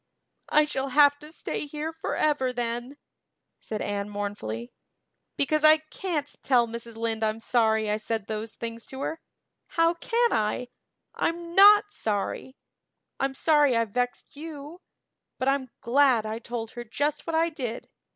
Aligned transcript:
"I 0.49 0.65
shall 0.65 0.87
have 0.89 1.19
to 1.19 1.31
stay 1.31 1.67
here 1.67 1.93
forever 1.93 2.51
then," 2.51 2.97
said 3.59 3.83
Anne 3.83 4.09
mournfully, 4.09 4.71
"because 5.37 5.63
I 5.63 5.77
can't 5.77 6.25
tell 6.41 6.67
Mrs. 6.67 6.95
Lynde 6.95 7.23
I'm 7.23 7.39
sorry 7.39 7.87
I 7.87 7.97
said 7.97 8.25
those 8.25 8.55
things 8.55 8.87
to 8.87 9.01
her. 9.01 9.21
How 9.67 9.93
can 9.93 10.33
I? 10.33 10.69
I'm 11.13 11.53
not 11.53 11.91
sorry. 11.93 12.55
I'm 13.19 13.35
sorry 13.35 13.77
I've 13.77 13.91
vexed 13.91 14.35
you; 14.35 14.81
but 15.37 15.47
I'm 15.47 15.69
glad 15.81 16.25
I 16.25 16.39
told 16.39 16.71
her 16.71 16.83
just 16.83 17.27
what 17.27 17.35
I 17.35 17.49
did. 17.51 17.87